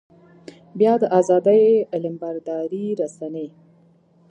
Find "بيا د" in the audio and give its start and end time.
0.79-1.03